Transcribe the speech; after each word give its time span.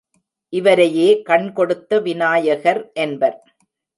இவரையே 0.53 1.21
கண் 1.21 1.45
கொடுத்த 1.51 1.99
விநாயகர் 1.99 2.81
என்பர். 2.95 3.37